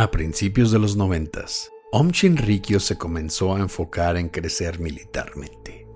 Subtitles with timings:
[0.00, 5.86] A principios de los noventas, Om Shinrikyo se comenzó a enfocar en crecer militarmente.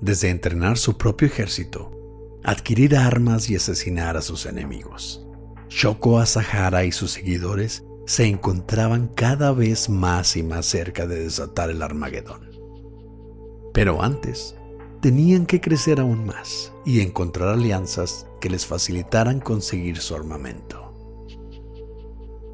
[0.00, 1.92] Desde entrenar su propio ejército,
[2.42, 5.24] adquirir armas y asesinar a sus enemigos.
[5.68, 11.70] Shoko Asahara y sus seguidores se encontraban cada vez más y más cerca de desatar
[11.70, 12.50] el Armagedón.
[13.72, 14.56] Pero antes,
[15.00, 20.85] tenían que crecer aún más y encontrar alianzas que les facilitaran conseguir su armamento.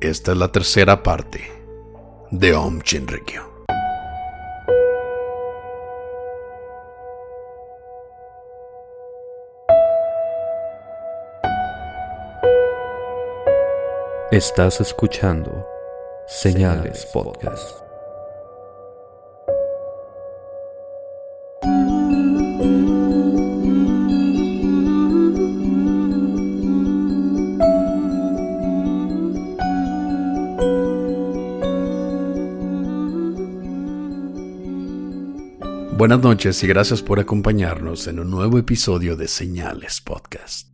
[0.02, 1.48] Esta es la tercera parte
[2.32, 2.80] de Om.
[14.32, 15.64] Estás escuchando
[16.26, 17.81] Señales Podcast.
[36.02, 40.66] Buenas noches y gracias por acompañarnos en un nuevo episodio de Señales Podcast.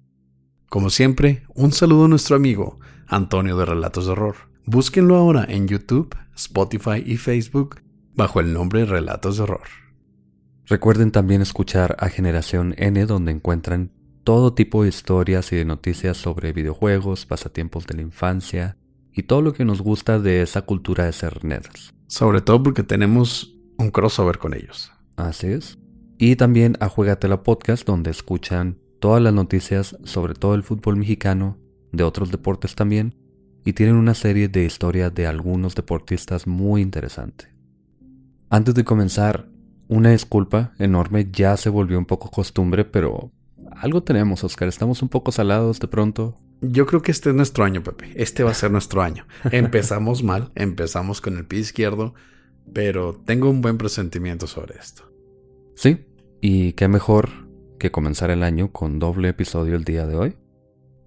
[0.71, 4.37] Como siempre, un saludo a nuestro amigo Antonio de Relatos de Horror.
[4.65, 7.83] Búsquenlo ahora en YouTube, Spotify y Facebook
[8.15, 9.69] bajo el nombre Relatos de Horror.
[10.65, 13.93] Recuerden también escuchar a Generación N donde encuentran
[14.25, 18.79] todo tipo de historias y de noticias sobre videojuegos, pasatiempos de la infancia
[19.13, 21.93] y todo lo que nos gusta de esa cultura de ser nerds.
[22.07, 24.91] Sobre todo porque tenemos un crossover con ellos.
[25.19, 25.79] Así es.
[26.17, 31.59] Y también a Juegatela Podcast, donde escuchan todas las noticias sobre todo el fútbol mexicano,
[31.91, 33.17] de otros deportes también,
[33.65, 37.53] y tienen una serie de historias de algunos deportistas muy interesante.
[38.49, 39.49] Antes de comenzar,
[39.89, 43.33] una disculpa enorme, ya se volvió un poco costumbre, pero
[43.73, 46.37] algo tenemos, Oscar, estamos un poco salados de pronto.
[46.61, 48.13] Yo creo que este es nuestro año, Pepe.
[48.15, 49.27] Este va a ser nuestro año.
[49.51, 52.15] Empezamos mal, empezamos con el pie izquierdo,
[52.73, 55.11] pero tengo un buen presentimiento sobre esto.
[55.75, 56.07] Sí,
[56.41, 57.29] y qué mejor
[57.79, 60.37] que comenzar el año con doble episodio el día de hoy.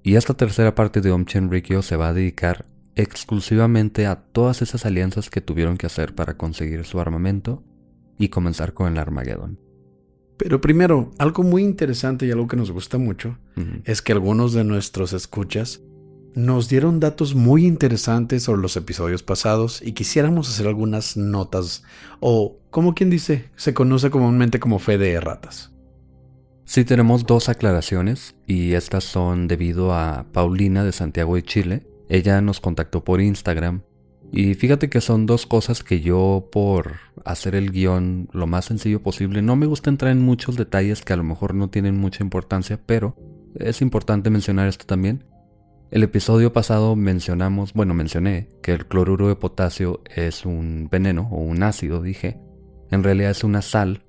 [0.03, 4.85] Y esta tercera parte de Om Rikyo se va a dedicar exclusivamente a todas esas
[4.85, 7.63] alianzas que tuvieron que hacer para conseguir su armamento
[8.17, 9.59] y comenzar con el Armageddon.
[10.38, 13.38] Pero primero, algo muy interesante y algo que nos gusta mucho
[13.85, 15.81] es que algunos de nuestros escuchas
[16.33, 21.83] nos dieron datos muy interesantes sobre los episodios pasados y quisiéramos hacer algunas notas
[22.19, 25.71] o, como quien dice, se conoce comúnmente como fe de ratas.
[26.65, 31.87] Sí tenemos dos aclaraciones y estas son debido a Paulina de Santiago de Chile.
[32.07, 33.81] Ella nos contactó por Instagram
[34.31, 36.93] y fíjate que son dos cosas que yo por
[37.25, 41.11] hacer el guion lo más sencillo posible no me gusta entrar en muchos detalles que
[41.11, 43.17] a lo mejor no tienen mucha importancia, pero
[43.55, 45.25] es importante mencionar esto también.
[45.91, 51.41] El episodio pasado mencionamos, bueno, mencioné que el cloruro de potasio es un veneno o
[51.41, 52.40] un ácido, dije.
[52.91, 54.06] En realidad es una sal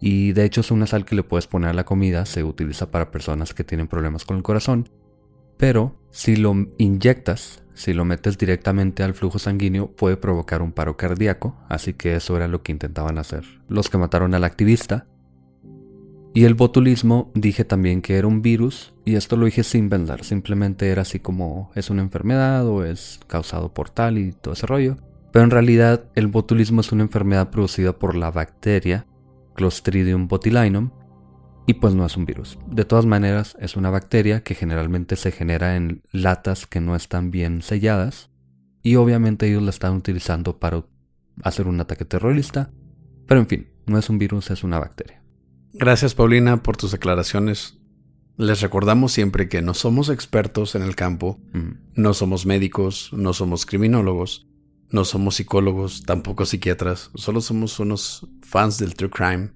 [0.00, 2.90] y de hecho es una sal que le puedes poner a la comida, se utiliza
[2.90, 4.88] para personas que tienen problemas con el corazón.
[5.58, 10.96] Pero si lo inyectas, si lo metes directamente al flujo sanguíneo, puede provocar un paro
[10.96, 15.06] cardíaco, así que eso era lo que intentaban hacer los que mataron al activista.
[16.38, 20.22] Y el botulismo dije también que era un virus, y esto lo dije sin pensar,
[20.22, 24.68] simplemente era así como es una enfermedad o es causado por tal y todo ese
[24.68, 24.98] rollo.
[25.32, 29.04] Pero en realidad el botulismo es una enfermedad producida por la bacteria
[29.56, 30.90] Clostridium botulinum
[31.66, 32.56] y pues no es un virus.
[32.68, 37.32] De todas maneras es una bacteria que generalmente se genera en latas que no están
[37.32, 38.30] bien selladas
[38.84, 40.84] y obviamente ellos la están utilizando para
[41.42, 42.70] hacer un ataque terrorista.
[43.26, 45.17] Pero en fin, no es un virus, es una bacteria.
[45.72, 47.78] Gracias Paulina por tus aclaraciones.
[48.36, 51.40] Les recordamos siempre que no somos expertos en el campo,
[51.94, 54.48] no somos médicos, no somos criminólogos,
[54.90, 59.50] No somos psicólogos, tampoco psiquiatras, solo somos unos fans del true crime,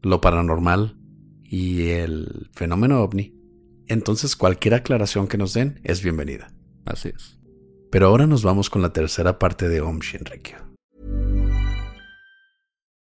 [0.00, 0.96] lo paranormal
[1.44, 3.34] y el fenómeno ovni.
[3.88, 6.50] Entonces cualquier aclaración que nos den es bienvenida.
[6.86, 7.38] Así es.
[7.90, 10.69] Pero ahora nos vamos con la tercera parte de Om Shinrikyo.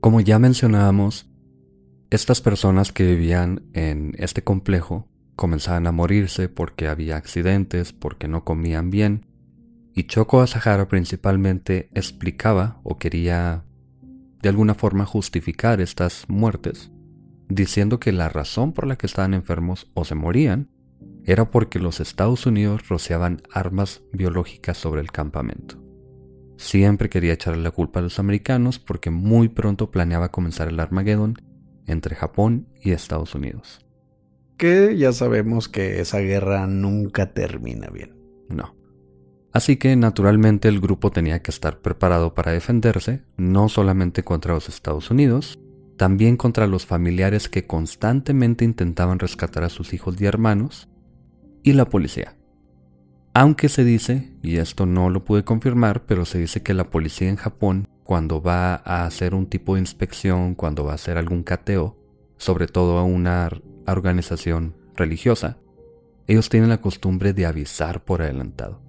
[0.00, 1.28] Como ya mencionábamos,
[2.10, 8.44] estas personas que vivían en este complejo comenzaban a morirse porque había accidentes, porque no
[8.44, 9.26] comían bien,
[9.94, 13.64] y Choco Asahara principalmente explicaba o quería
[14.42, 16.92] de alguna forma justificar estas muertes,
[17.48, 20.70] diciendo que la razón por la que estaban enfermos o se morían
[21.24, 25.85] era porque los Estados Unidos rociaban armas biológicas sobre el campamento.
[26.56, 31.34] Siempre quería echarle la culpa a los americanos porque muy pronto planeaba comenzar el Armagedón
[31.86, 33.84] entre Japón y Estados Unidos.
[34.56, 38.16] Que ya sabemos que esa guerra nunca termina bien.
[38.48, 38.74] No.
[39.52, 44.68] Así que naturalmente el grupo tenía que estar preparado para defenderse, no solamente contra los
[44.68, 45.58] Estados Unidos,
[45.96, 50.88] también contra los familiares que constantemente intentaban rescatar a sus hijos y hermanos,
[51.62, 52.36] y la policía.
[53.38, 57.28] Aunque se dice, y esto no lo pude confirmar, pero se dice que la policía
[57.28, 61.42] en Japón, cuando va a hacer un tipo de inspección, cuando va a hacer algún
[61.42, 61.98] cateo,
[62.38, 63.50] sobre todo a una
[63.86, 65.58] organización religiosa,
[66.26, 68.80] ellos tienen la costumbre de avisar por adelantado.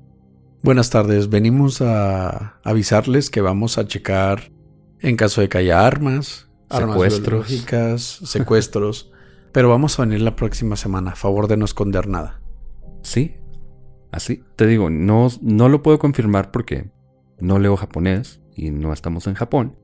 [0.63, 4.53] Buenas tardes, venimos a avisarles que vamos a checar
[5.01, 9.11] en caso de que haya armas, secuestros, armas secuestros,
[9.51, 12.39] pero vamos a venir la próxima semana, a favor de no esconder nada.
[13.01, 13.35] Sí,
[14.17, 14.43] así.
[14.55, 16.89] Te digo, no, no lo puedo confirmar porque
[17.39, 19.75] no leo japonés y no estamos en Japón,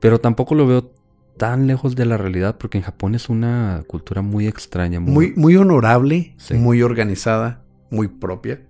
[0.00, 0.92] pero tampoco lo veo
[1.38, 5.00] tan lejos de la realidad porque en Japón es una cultura muy extraña.
[5.00, 8.62] Muy, muy, honorable, muy organizada, muy propia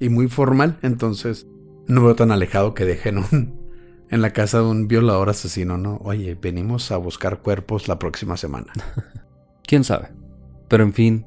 [0.00, 0.78] y muy formal.
[0.82, 1.46] Entonces
[1.86, 3.24] no veo tan alejado que dejen
[4.10, 6.00] en la casa de un violador asesino, ¿no?
[6.04, 8.72] Oye, venimos a buscar cuerpos la próxima semana.
[9.66, 10.08] ¿Quién sabe?
[10.68, 11.26] Pero en fin,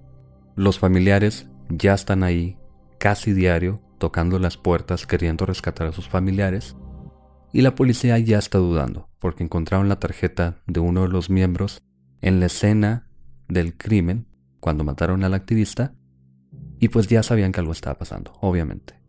[0.56, 2.58] los familiares ya están ahí
[3.00, 6.76] casi diario tocando las puertas queriendo rescatar a sus familiares
[7.54, 11.82] y la policía ya está dudando porque encontraron la tarjeta de uno de los miembros
[12.22, 13.10] en la escena
[13.48, 14.28] del crimen
[14.60, 15.94] cuando mataron al activista
[16.80, 19.02] y pues ya sabían que algo estaba pasando, obviamente.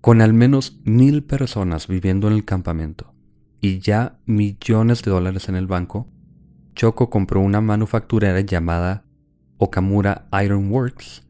[0.00, 3.14] Con al menos mil personas viviendo en el campamento
[3.60, 6.08] y ya millones de dólares en el banco,
[6.74, 9.04] Choco compró una manufacturera llamada
[9.56, 11.25] Okamura Iron Works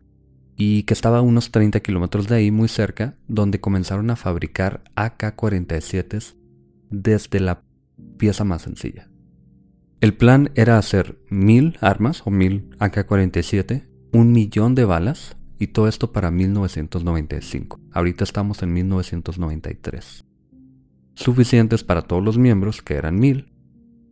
[0.57, 4.83] y que estaba a unos 30 kilómetros de ahí, muy cerca, donde comenzaron a fabricar
[4.97, 6.35] AK-47
[6.91, 7.63] desde la
[8.17, 9.09] pieza más sencilla.
[10.01, 15.89] El plan era hacer mil armas o mil AK-47, un millón de balas y todo
[15.89, 17.81] esto para 1995.
[17.93, 20.25] Ahorita estamos en 1993.
[21.15, 23.53] Suficientes para todos los miembros, que eran mil,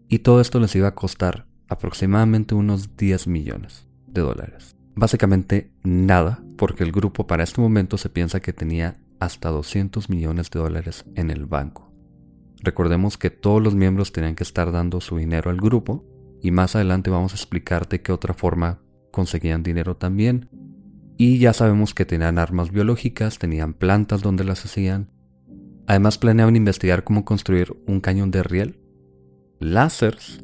[0.09, 4.74] y todo esto les iba a costar aproximadamente unos 10 millones de dólares.
[4.97, 10.51] Básicamente nada, porque el grupo para este momento se piensa que tenía hasta 200 millones
[10.51, 11.93] de dólares en el banco.
[12.63, 16.05] Recordemos que todos los miembros tenían que estar dando su dinero al grupo
[16.41, 20.49] y más adelante vamos a explicarte qué otra forma conseguían dinero también.
[21.17, 25.11] Y ya sabemos que tenían armas biológicas, tenían plantas donde las hacían.
[25.87, 28.81] Además planeaban investigar cómo construir un cañón de riel,
[29.61, 30.43] láseres,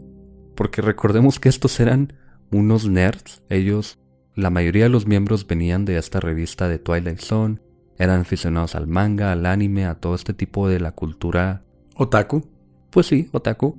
[0.54, 2.12] porque recordemos que estos eran
[2.50, 3.99] unos nerds, ellos
[4.40, 7.58] la mayoría de los miembros venían de esta revista de Twilight Zone,
[7.98, 11.62] eran aficionados al manga, al anime, a todo este tipo de la cultura.
[11.96, 12.48] ¿Otaku?
[12.90, 13.76] Pues sí, otaku.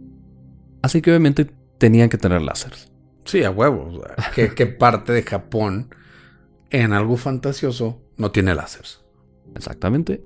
[0.82, 2.92] Así que obviamente tenían que tener láseres.
[3.26, 4.00] Sí, a huevos.
[4.36, 5.94] ¿Qué, parte de Japón
[6.70, 9.02] en algo fantasioso no tiene láseres?
[9.56, 10.24] Exactamente.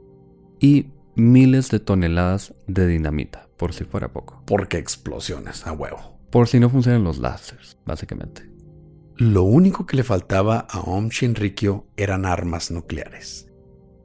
[0.59, 4.43] Y miles de toneladas de dinamita, por si fuera poco.
[4.45, 6.19] Porque explosiones, a huevo.
[6.31, 8.54] Por si no funcionan los láseres, básicamente.
[9.17, 13.47] Lo único que le faltaba a Om Shinrikyo eran armas nucleares.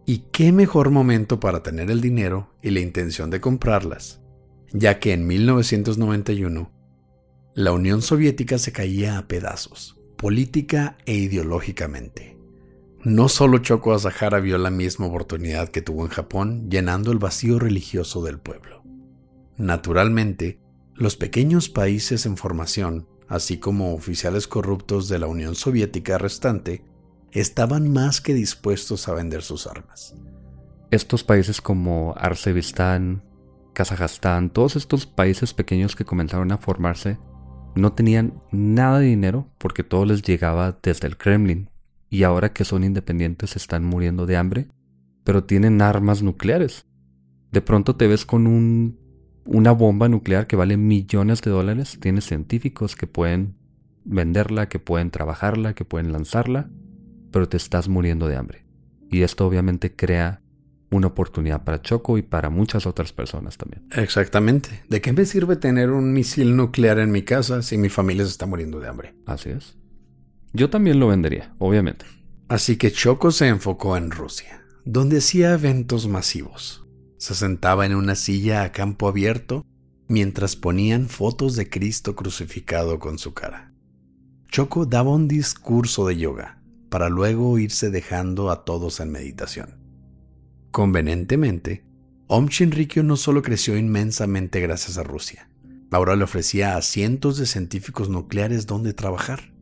[0.06, 4.20] ¿Y qué mejor momento para tener el dinero y la intención de comprarlas?
[4.72, 6.70] Ya que en 1991
[7.54, 12.38] la Unión Soviética se caía a pedazos, política e ideológicamente.
[13.02, 17.58] No solo Choco Asahara vio la misma oportunidad que tuvo en Japón, llenando el vacío
[17.58, 18.84] religioso del pueblo.
[19.56, 20.60] Naturalmente,
[20.94, 26.84] los pequeños países en formación, así como oficiales corruptos de la Unión Soviética restante,
[27.30, 30.16] estaban más que dispuestos a vender sus armas.
[30.90, 33.22] Estos países como Arcebistán,
[33.72, 37.18] Kazajstán, todos estos países pequeños que comenzaron a formarse,
[37.76, 41.70] no tenían nada de dinero porque todo les llegaba desde el Kremlin.
[42.08, 44.66] Y ahora que son independientes están muriendo de hambre,
[45.22, 46.86] pero tienen armas nucleares.
[47.52, 48.98] De pronto te ves con un,
[49.44, 51.98] una bomba nuclear que vale millones de dólares.
[52.00, 53.54] Tienes científicos que pueden
[54.04, 56.70] venderla, que pueden trabajarla, que pueden lanzarla,
[57.30, 58.64] pero te estás muriendo de hambre.
[59.10, 60.42] Y esto obviamente crea
[60.90, 63.86] una oportunidad para Choco y para muchas otras personas también.
[63.92, 64.82] Exactamente.
[64.88, 68.32] ¿De qué me sirve tener un misil nuclear en mi casa si mi familia se
[68.32, 69.14] está muriendo de hambre?
[69.26, 69.76] Así es.
[70.52, 72.06] Yo también lo vendería, obviamente.
[72.48, 76.84] Así que Choco se enfocó en Rusia, donde hacía eventos masivos.
[77.20, 79.66] Se sentaba en una silla a campo abierto
[80.08, 83.74] mientras ponían fotos de Cristo crucificado con su cara.
[84.48, 89.78] Choco daba un discurso de yoga para luego irse dejando a todos en meditación.
[90.70, 91.84] Convenientemente,
[92.26, 95.50] Om Shinrikyo no solo creció inmensamente gracias a Rusia,
[95.90, 99.52] ahora le ofrecía a cientos de científicos nucleares donde trabajar.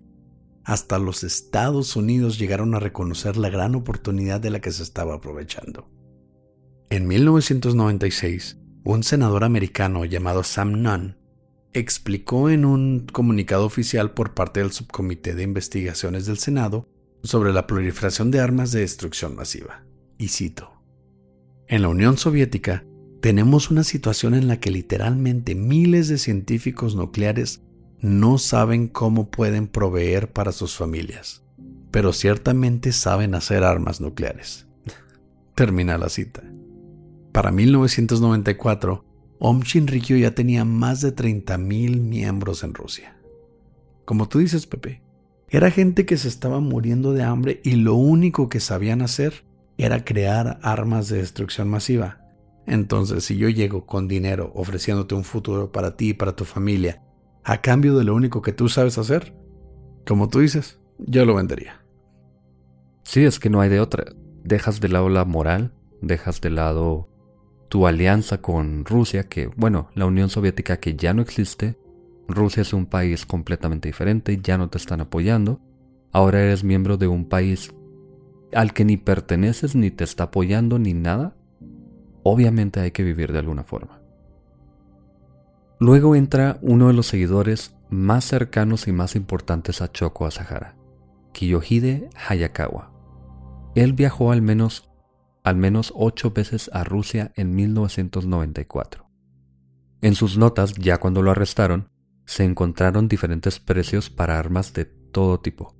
[0.63, 5.17] Hasta los Estados Unidos llegaron a reconocer la gran oportunidad de la que se estaba
[5.17, 5.98] aprovechando.
[6.91, 11.17] En 1996, un senador americano llamado Sam Nunn
[11.75, 16.89] explicó en un comunicado oficial por parte del Subcomité de Investigaciones del Senado
[17.23, 19.85] sobre la proliferación de armas de destrucción masiva.
[20.17, 20.83] Y cito,
[21.67, 22.87] en la Unión Soviética
[23.21, 27.61] tenemos una situación en la que literalmente miles de científicos nucleares
[28.01, 31.43] no saben cómo pueden proveer para sus familias,
[31.91, 34.67] pero ciertamente saben hacer armas nucleares.
[35.55, 36.43] Termina la cita.
[37.39, 39.05] Para 1994,
[39.39, 43.17] Om Shinrikyo ya tenía más de 30.000 miembros en Rusia.
[44.05, 45.03] Como tú dices, Pepe,
[45.49, 49.45] era gente que se estaba muriendo de hambre y lo único que sabían hacer
[49.77, 52.23] era crear armas de destrucción masiva.
[52.67, 57.05] Entonces, si yo llego con dinero ofreciéndote un futuro para ti y para tu familia,
[57.45, 59.33] a cambio de lo único que tú sabes hacer,
[60.05, 61.85] como tú dices, yo lo vendería.
[63.05, 64.07] Sí, es que no hay de otra.
[64.43, 67.09] Dejas de lado la moral, dejas de lado
[67.69, 71.79] tu alianza con Rusia, que, bueno, la Unión Soviética que ya no existe,
[72.27, 75.61] Rusia es un país completamente diferente, ya no te están apoyando,
[76.13, 77.75] ahora eres miembro de un país
[78.53, 81.35] al que ni perteneces, ni te está apoyando, ni nada,
[82.23, 84.01] obviamente hay que vivir de alguna forma.
[85.79, 90.77] Luego entra uno de los seguidores más cercanos y más importantes a Choco Asahara,
[91.33, 92.91] Kiyohide Hayakawa.
[93.75, 94.91] Él viajó al menos,
[95.49, 99.09] al menos ocho veces a Rusia en 1994.
[100.03, 101.89] En sus notas, ya cuando lo arrestaron,
[102.27, 105.75] se encontraron diferentes precios para armas de todo tipo.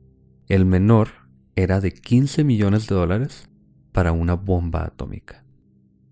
[0.47, 1.09] El menor
[1.55, 3.51] era de 15 millones de dólares
[3.93, 5.45] para una bomba atómica.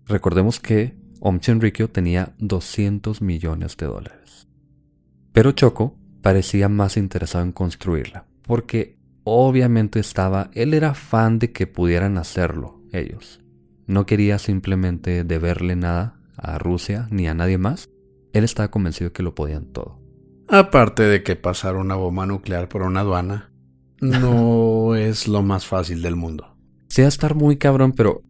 [0.05, 4.47] Recordemos que Om Chenrikyo tenía 200 millones de dólares.
[5.33, 11.65] Pero Choco parecía más interesado en construirla, porque obviamente estaba, él era fan de que
[11.65, 13.41] pudieran hacerlo ellos.
[13.87, 17.89] No quería simplemente deberle nada a Rusia ni a nadie más.
[18.33, 19.99] Él estaba convencido de que lo podían todo.
[20.49, 23.49] Aparte de que pasar una bomba nuclear por una aduana
[24.01, 26.55] no es lo más fácil del mundo.
[26.89, 28.23] Sí, a estar muy cabrón, pero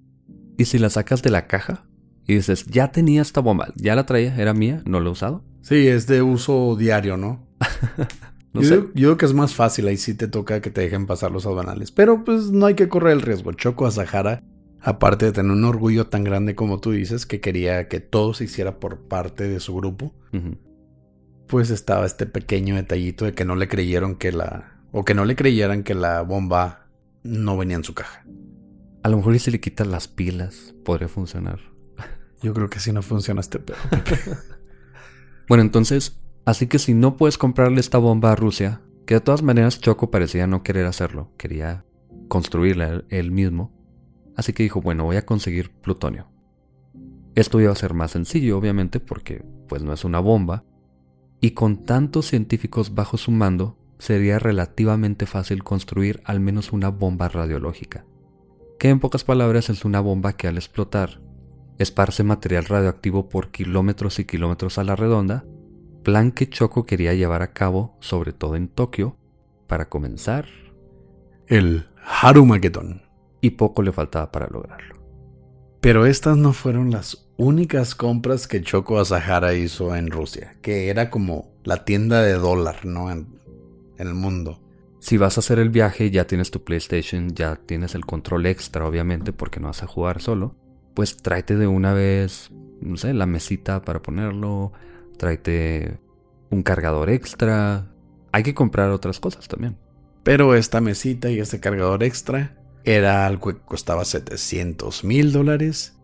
[0.57, 1.85] ¿y si la sacas de la caja?
[2.27, 5.43] Y dices, ya tenía esta bomba, ya la traía, era mía, no la he usado.
[5.61, 7.47] Sí, es de uso diario, ¿no?
[8.53, 8.75] yo, sé.
[8.75, 11.31] Digo, yo, Digo, que es más fácil, ahí sí te toca que te dejen pasar
[11.31, 11.91] los aduanales.
[11.91, 13.53] Pero pues no hay que correr el riesgo.
[13.53, 14.43] Choco a Sahara,
[14.87, 18.45] aparte de tener un orgullo tan grande como tú dices, que quería que todo se
[18.45, 20.13] hiciera por parte de su grupo,
[21.45, 25.25] pues estaba este pequeño detallito de que no le creyeron que la, o que no
[25.25, 26.87] le creyeran que la bomba
[27.21, 28.25] no venía en su caja.
[29.03, 31.59] A lo mejor si le quitan las pilas, podría funcionar.
[32.41, 33.77] Yo creo que si no funciona este pedo.
[35.49, 39.43] bueno, entonces, así que si no puedes comprarle esta bomba a Rusia, que de todas
[39.43, 41.83] maneras Choco parecía no querer hacerlo, quería
[42.29, 43.76] construirla él mismo,
[44.37, 46.27] así que dijo, bueno, voy a conseguir plutonio.
[47.35, 50.63] Esto iba a ser más sencillo, obviamente, porque pues no es una bomba,
[51.41, 57.27] y con tantos científicos bajo su mando, sería relativamente fácil construir al menos una bomba
[57.27, 58.05] radiológica,
[58.79, 61.19] que en pocas palabras es una bomba que al explotar
[61.77, 65.45] esparce material radioactivo por kilómetros y kilómetros a la redonda,
[66.03, 69.17] plan que Choco quería llevar a cabo, sobre todo en Tokio,
[69.67, 70.45] para comenzar.
[71.47, 73.06] El Harumageddon.
[73.41, 74.97] Y poco le faltaba para lograrlo.
[75.81, 81.09] Pero estas no fueron las únicas compras que Choco Asahara hizo en Rusia, que era
[81.09, 83.11] como la tienda de dólar, ¿no?
[83.11, 83.37] En,
[83.97, 84.61] el mundo.
[84.99, 88.85] Si vas a hacer el viaje, ya tienes tu PlayStation, ya tienes el control extra,
[88.85, 90.55] obviamente, porque no vas a jugar solo.
[90.93, 94.71] Pues tráete de una vez, no sé, la mesita para ponerlo,
[95.17, 95.99] tráete
[96.51, 97.87] un cargador extra.
[98.31, 99.77] Hay que comprar otras cosas también.
[100.21, 102.55] Pero esta mesita y este cargador extra
[102.87, 105.99] era algo que costaba 700 mil dólares.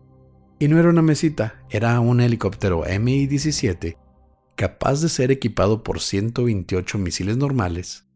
[0.58, 3.96] Y no era una mesita, era un helicóptero Mi-17
[4.54, 8.06] capaz de ser equipado por 128 misiles normales,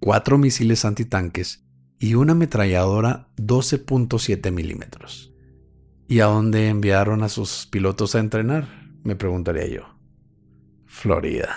[0.00, 1.64] 4 misiles antitanques
[1.98, 5.32] y una ametralladora 12.7 milímetros.
[6.06, 8.68] ¿Y a dónde enviaron a sus pilotos a entrenar?
[9.04, 9.98] Me preguntaría yo.
[10.84, 11.56] Florida.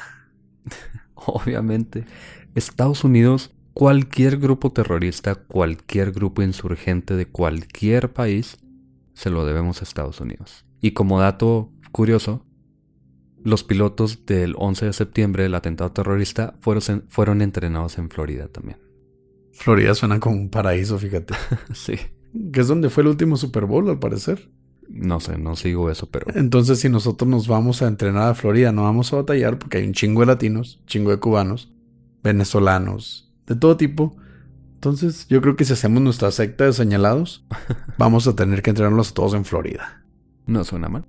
[1.16, 2.06] Obviamente,
[2.56, 8.58] Estados Unidos, cualquier grupo terrorista, cualquier grupo insurgente de cualquier país,
[9.14, 10.66] se lo debemos a Estados Unidos.
[10.82, 12.46] Y como dato curioso,
[13.44, 18.80] los pilotos del 11 de septiembre del atentado terrorista fueron, fueron entrenados en Florida también.
[19.52, 21.34] Florida suena como un paraíso, fíjate.
[21.74, 21.96] sí.
[22.54, 24.50] Que es donde fue el último Super Bowl, al parecer.
[24.88, 26.28] No sé, no sigo eso, pero.
[26.34, 29.86] Entonces, si nosotros nos vamos a entrenar a Florida, no vamos a batallar porque hay
[29.86, 31.72] un chingo de latinos, chingo de cubanos,
[32.24, 34.16] venezolanos, de todo tipo.
[34.76, 37.46] Entonces, yo creo que si hacemos nuestra secta de señalados,
[37.98, 40.06] vamos a tener que entrenarlos todos en Florida.
[40.46, 41.06] No suena mal.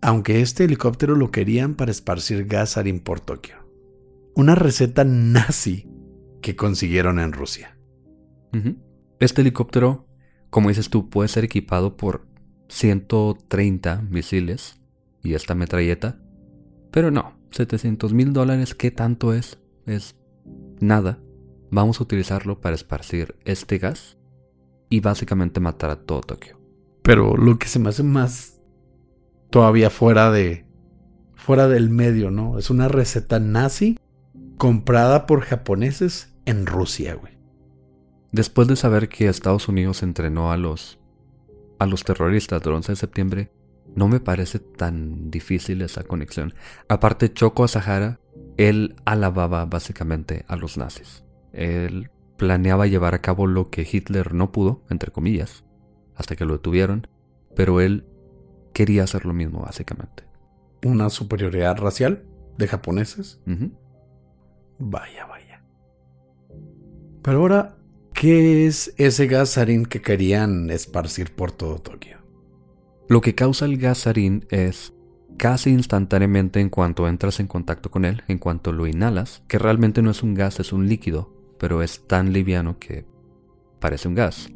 [0.00, 3.56] Aunque este helicóptero lo querían para esparcir gas sarin por Tokio.
[4.34, 5.88] Una receta nazi
[6.40, 7.76] que consiguieron en Rusia.
[9.18, 10.06] Este helicóptero,
[10.48, 12.26] como dices tú, puede ser equipado por
[12.68, 14.80] 130 misiles
[15.22, 16.20] y esta metralleta.
[16.90, 19.58] Pero no, 700 mil dólares, ¿qué tanto es?
[19.84, 20.16] Es
[20.80, 21.18] nada.
[21.70, 24.18] Vamos a utilizarlo para esparcir este gas
[24.88, 26.58] y básicamente matar a todo Tokio.
[27.02, 28.60] Pero lo que se me hace más
[29.50, 30.66] todavía fuera de
[31.34, 32.58] fuera del medio, ¿no?
[32.58, 33.98] Es una receta nazi
[34.58, 37.38] comprada por japoneses en Rusia, güey.
[38.32, 40.98] Después de saber que Estados Unidos entrenó a los
[41.78, 43.52] a los terroristas del 11 de septiembre,
[43.94, 46.54] no me parece tan difícil esa conexión.
[46.88, 48.20] Aparte, Choco Sahara,
[48.58, 51.24] él alababa básicamente a los nazis.
[51.52, 55.64] Él planeaba llevar a cabo lo que Hitler no pudo, entre comillas,
[56.14, 57.06] hasta que lo detuvieron,
[57.54, 58.06] pero él
[58.72, 60.24] quería hacer lo mismo, básicamente.
[60.84, 62.24] ¿Una superioridad racial
[62.56, 63.40] de japoneses?
[64.78, 65.62] Vaya, vaya.
[67.22, 67.76] Pero ahora
[68.20, 72.18] ¿Qué es ese gas sarín que querían esparcir por todo Tokio?
[73.08, 74.92] Lo que causa el gas sarín es
[75.38, 80.02] casi instantáneamente en cuanto entras en contacto con él, en cuanto lo inhalas, que realmente
[80.02, 83.04] no es un gas, es un líquido, pero es tan liviano que
[83.80, 84.48] parece un gas.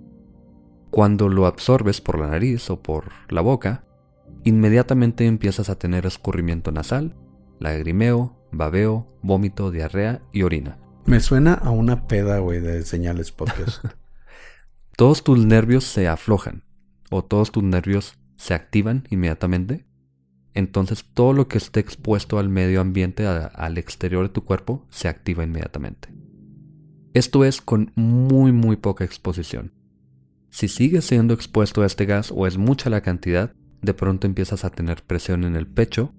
[0.90, 3.84] Cuando lo absorbes por la nariz o por la boca,
[4.42, 7.14] inmediatamente empiezas a tener escurrimiento nasal,
[7.60, 10.78] lagrimeo, babeo, vómito, diarrea y orina.
[11.04, 13.84] Me suena a una peda, güey, de señales podcast.
[14.96, 16.64] todos tus nervios se aflojan
[17.10, 19.84] o todos tus nervios se activan inmediatamente.
[20.54, 25.08] Entonces todo lo que esté expuesto al medio ambiente, al exterior de tu cuerpo, se
[25.08, 26.23] activa inmediatamente.
[27.14, 29.72] Esto es con muy muy poca exposición.
[30.50, 34.64] Si sigues siendo expuesto a este gas o es mucha la cantidad, de pronto empiezas
[34.64, 36.12] a tener presión en el pecho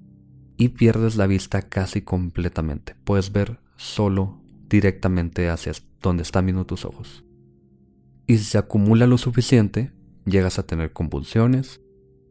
[0.55, 2.95] y pierdes la vista casi completamente.
[3.03, 7.25] Puedes ver solo directamente hacia donde están viendo tus ojos.
[8.25, 9.91] Y si se acumula lo suficiente,
[10.25, 11.81] llegas a tener convulsiones,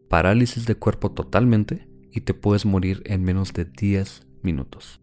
[0.08, 5.02] parálisis de cuerpo totalmente y te puedes morir en menos de 10 minutos.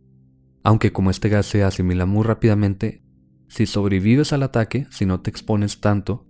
[0.64, 3.01] Aunque como este gas se asimila muy rápidamente,
[3.52, 6.26] si sobrevives al ataque, si no te expones tanto,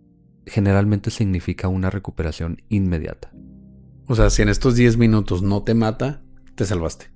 [0.47, 3.31] generalmente significa una recuperación inmediata.
[4.07, 6.23] O sea, si en estos 10 minutos no te mata,
[6.55, 7.11] te salvaste.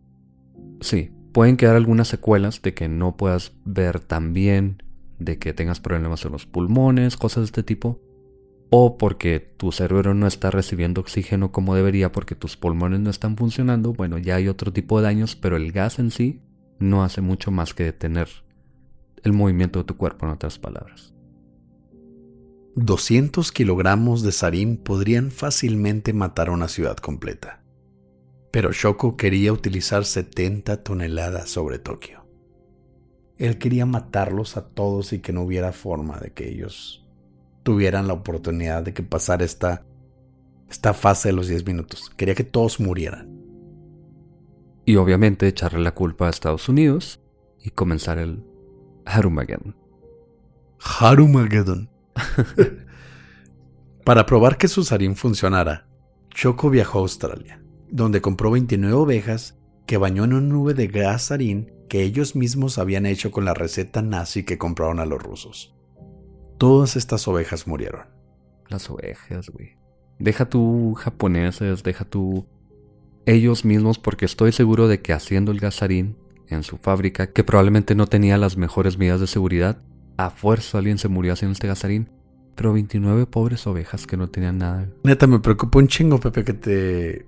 [0.79, 4.83] Sí, pueden quedar algunas secuelas de que no puedas ver tan bien,
[5.17, 7.99] de que tengas problemas en los pulmones, cosas de este tipo,
[8.69, 13.37] o porque tu cerebro no está recibiendo oxígeno como debería porque tus pulmones no están
[13.37, 16.43] funcionando, bueno, ya hay otro tipo de daños, pero el gas en sí
[16.77, 18.44] no hace mucho más que detener
[19.25, 21.13] el movimiento de tu cuerpo, en otras palabras.
[22.77, 27.65] 200 kilogramos de sarín podrían fácilmente matar a una ciudad completa
[28.55, 32.25] pero Shoko quería utilizar 70 toneladas sobre Tokio.
[33.37, 37.05] Él quería matarlos a todos y que no hubiera forma de que ellos
[37.63, 39.85] tuvieran la oportunidad de que pasara esta,
[40.69, 42.09] esta fase de los 10 minutos.
[42.15, 43.29] Quería que todos murieran.
[44.85, 47.19] Y obviamente echarle la culpa a Estados Unidos
[47.61, 48.41] y comenzar el
[49.05, 49.75] Harumageddon.
[50.79, 51.89] Harumageddon.
[54.05, 55.87] Para probar que su sarín funcionara,
[56.29, 61.23] Choco viajó a Australia, donde compró 29 ovejas que bañó en una nube de gas
[61.23, 65.75] sarín que ellos mismos habían hecho con la receta nazi que compraron a los rusos.
[66.57, 68.07] Todas estas ovejas murieron.
[68.69, 69.77] Las ovejas, güey.
[70.19, 72.47] Deja tú japoneses, deja tú
[73.25, 76.17] ellos mismos, porque estoy seguro de que haciendo el gasarín
[76.49, 79.77] en su fábrica, que probablemente no tenía las mejores medidas de seguridad,
[80.17, 82.09] a fuerza alguien se murió haciendo este gasarín.
[82.55, 84.87] Pero 29 pobres ovejas que no tenían nada.
[85.03, 87.25] Neta, me preocupa un chingo, Pepe, que te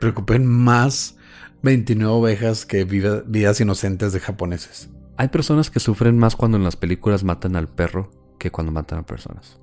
[0.00, 1.16] preocupen más
[1.62, 4.90] 29 ovejas que vidas inocentes de japoneses.
[5.16, 9.00] Hay personas que sufren más cuando en las películas matan al perro que cuando matan
[9.00, 9.60] a personas.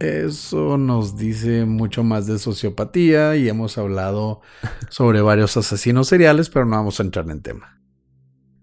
[0.00, 4.42] Eso nos dice mucho más de sociopatía y hemos hablado
[4.90, 7.80] sobre varios asesinos seriales, pero no vamos a entrar en tema.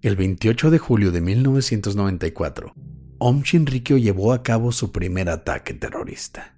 [0.01, 2.73] El 28 de julio de 1994,
[3.17, 6.55] Om Shinrikyo llevó a cabo su primer ataque terrorista.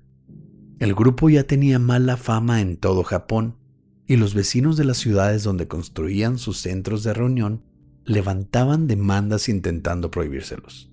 [0.80, 3.58] El grupo ya tenía mala fama en todo Japón
[4.06, 7.64] y los vecinos de las ciudades donde construían sus centros de reunión
[8.06, 10.92] levantaban demandas intentando prohibírselos.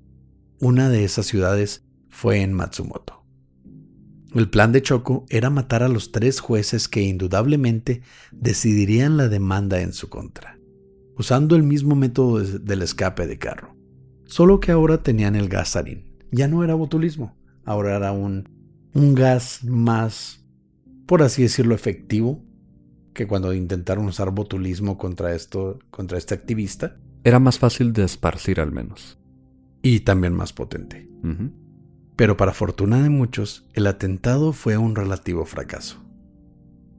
[0.59, 3.24] Una de esas ciudades fue en Matsumoto.
[4.35, 9.81] El plan de Choco era matar a los tres jueces que indudablemente decidirían la demanda
[9.81, 10.59] en su contra,
[11.17, 13.77] usando el mismo método del escape de carro.
[14.27, 16.17] Solo que ahora tenían el gas sarín.
[16.33, 18.49] Ya no era botulismo, ahora era un,
[18.93, 20.45] un gas más,
[21.07, 22.43] por así decirlo, efectivo
[23.13, 26.97] que cuando intentaron usar botulismo contra esto, contra este activista.
[27.23, 29.17] Era más fácil de esparcir al menos
[29.81, 31.09] y también más potente.
[32.17, 36.03] Pero para fortuna de muchos, el atentado fue un relativo fracaso.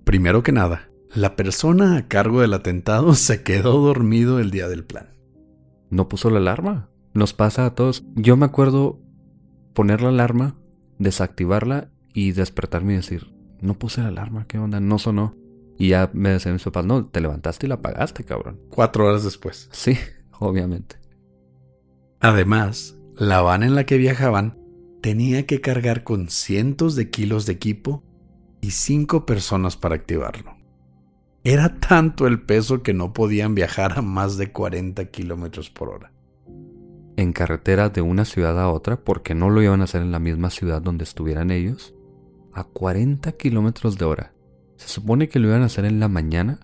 [0.03, 4.83] Primero que nada, la persona a cargo del atentado se quedó dormido el día del
[4.83, 5.09] plan.
[5.89, 6.89] No puso la alarma.
[7.13, 8.03] Nos pasa a todos.
[8.15, 8.99] Yo me acuerdo
[9.73, 10.55] poner la alarma,
[10.99, 14.79] desactivarla y despertarme y decir, no puse la alarma, ¿qué onda?
[14.79, 15.35] No sonó.
[15.77, 18.59] Y ya me decían mis papás, no, te levantaste y la apagaste, cabrón.
[18.69, 19.69] Cuatro horas después.
[19.71, 19.97] Sí,
[20.39, 20.97] obviamente.
[22.19, 24.57] Además, la van en la que viajaban
[25.05, 28.01] tenía que cargar con cientos de kilos de equipo
[28.59, 30.57] y cinco personas para activarlo.
[31.43, 36.11] Era tanto el peso que no podían viajar a más de 40 kilómetros por hora.
[37.17, 40.17] En carretera de una ciudad a otra, porque no lo iban a hacer en la
[40.17, 41.93] misma ciudad donde estuvieran ellos,
[42.51, 44.33] a 40 kilómetros de hora.
[44.77, 46.61] Se supone que lo iban a hacer en la mañana.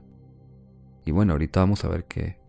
[1.05, 2.39] Y bueno, ahorita vamos a ver que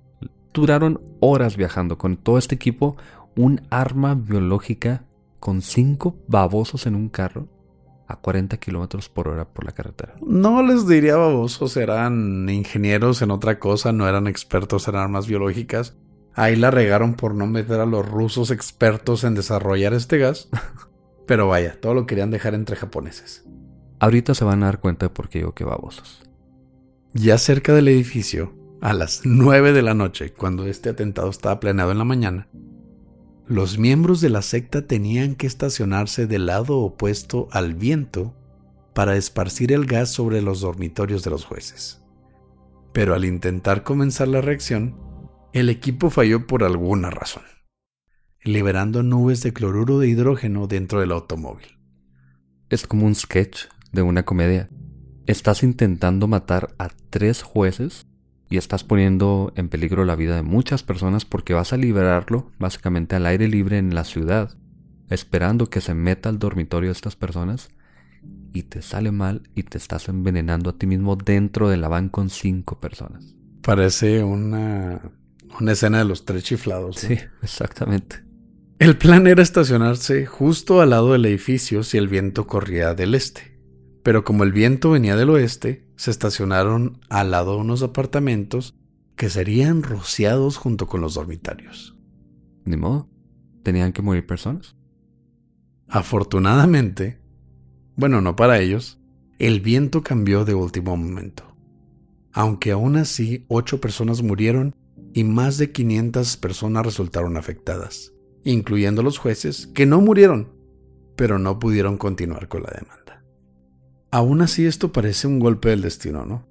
[0.55, 2.97] duraron horas viajando con todo este equipo,
[3.37, 5.05] un arma biológica
[5.43, 7.49] con cinco babosos en un carro
[8.07, 10.15] a 40 kilómetros por hora por la carretera.
[10.25, 15.97] No les diría babosos, eran ingenieros en otra cosa, no eran expertos en armas biológicas.
[16.35, 20.49] Ahí la regaron por no meter a los rusos expertos en desarrollar este gas.
[21.27, 23.45] Pero vaya, todo lo querían dejar entre japoneses.
[23.99, 26.23] Ahorita se van a dar cuenta de por qué digo que babosos.
[27.15, 31.91] Ya cerca del edificio, a las 9 de la noche, cuando este atentado estaba planeado
[31.91, 32.47] en la mañana,
[33.47, 38.35] los miembros de la secta tenían que estacionarse del lado opuesto al viento
[38.95, 42.03] para esparcir el gas sobre los dormitorios de los jueces.
[42.93, 44.97] Pero al intentar comenzar la reacción,
[45.53, 47.43] el equipo falló por alguna razón,
[48.43, 51.79] liberando nubes de cloruro de hidrógeno dentro del automóvil.
[52.71, 54.71] Es como un sketch de una comedia.
[55.27, 58.07] Estás intentando matar a tres jueces
[58.53, 63.17] y estás poniendo en peligro la vida de muchas personas porque vas a liberarlo básicamente
[63.17, 64.59] al aire libre en la ciudad,
[65.09, 67.71] esperando que se meta al dormitorio de estas personas
[68.53, 72.11] y te sale mal y te estás envenenando a ti mismo dentro de la van
[72.11, 73.35] con cinco personas.
[73.63, 75.01] Parece una,
[75.59, 76.97] una escena de los tres chiflados.
[76.97, 78.23] Sí, exactamente.
[78.79, 83.59] El plan era estacionarse justo al lado del edificio si el viento corría del este.
[84.03, 88.75] Pero como el viento venía del oeste, se estacionaron al lado de unos apartamentos
[89.15, 91.97] que serían rociados junto con los dormitarios.
[92.65, 93.09] Ni modo,
[93.63, 94.75] tenían que morir personas.
[95.87, 97.21] Afortunadamente,
[97.95, 98.99] bueno, no para ellos,
[99.39, 101.45] el viento cambió de último momento.
[102.33, 104.75] Aunque aún así ocho personas murieron
[105.13, 108.13] y más de 500 personas resultaron afectadas,
[108.43, 110.49] incluyendo los jueces, que no murieron,
[111.15, 113.02] pero no pudieron continuar con la demanda.
[114.13, 116.47] Aún así esto parece un golpe del destino, ¿no?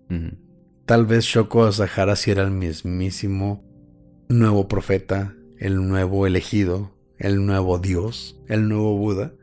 [0.86, 3.64] Tal vez Shoko Asahara sí era el mismísimo
[4.30, 9.34] nuevo profeta, el nuevo elegido, el nuevo Dios, el nuevo Buda.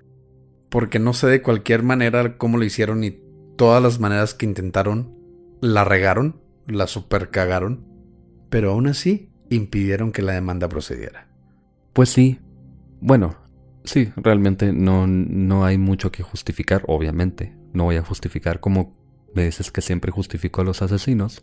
[0.68, 3.20] Porque no sé de cualquier manera cómo lo hicieron y
[3.57, 5.14] todas las maneras que intentaron
[5.61, 7.87] la regaron, la supercagaron,
[8.50, 11.28] pero aún así impidieron que la demanda procediera.
[11.92, 12.40] Pues sí.
[13.00, 13.37] Bueno,
[13.88, 17.57] Sí, realmente no, no hay mucho que justificar, obviamente.
[17.72, 18.92] No voy a justificar como
[19.35, 21.42] me dices que siempre justifico a los asesinos.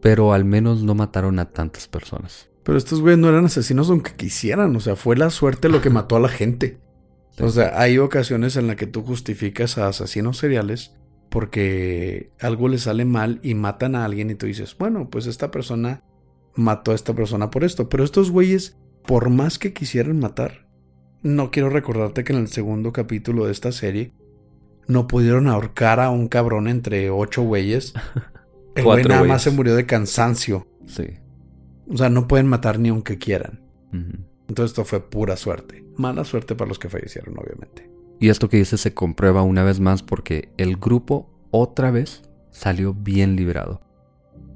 [0.00, 2.48] Pero al menos no mataron a tantas personas.
[2.62, 4.74] Pero estos güeyes no eran asesinos aunque quisieran.
[4.74, 6.78] O sea, fue la suerte lo que mató a la gente.
[7.38, 10.94] O sea, hay ocasiones en las que tú justificas a asesinos seriales
[11.28, 15.50] porque algo le sale mal y matan a alguien y tú dices, bueno, pues esta
[15.50, 16.04] persona
[16.54, 17.90] mató a esta persona por esto.
[17.90, 20.69] Pero estos güeyes, por más que quisieran matar,
[21.22, 24.12] no quiero recordarte que en el segundo capítulo de esta serie
[24.86, 27.94] no pudieron ahorcar a un cabrón entre ocho güeyes.
[28.74, 30.66] El güey nada más se murió de cansancio.
[30.86, 31.04] Sí.
[31.88, 33.60] O sea, no pueden matar ni aunque quieran.
[34.48, 35.84] Entonces esto fue pura suerte.
[35.96, 37.90] Mala suerte para los que fallecieron, obviamente.
[38.20, 42.94] Y esto que dice se comprueba una vez más porque el grupo otra vez salió
[42.94, 43.80] bien librado.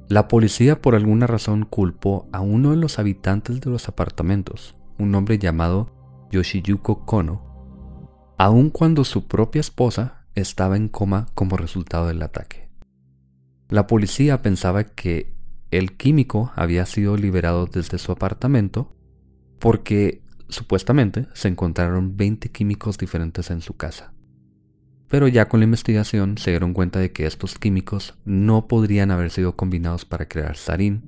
[0.08, 5.14] La policía por alguna razón culpó a uno de los habitantes de los apartamentos, un
[5.14, 5.90] hombre llamado
[6.34, 12.68] Yoshiyuko Kono, aun cuando su propia esposa estaba en coma como resultado del ataque.
[13.68, 15.32] La policía pensaba que
[15.70, 18.96] el químico había sido liberado desde su apartamento
[19.60, 24.12] porque supuestamente se encontraron 20 químicos diferentes en su casa.
[25.08, 29.30] Pero ya con la investigación se dieron cuenta de que estos químicos no podrían haber
[29.30, 31.02] sido combinados para crear sarín.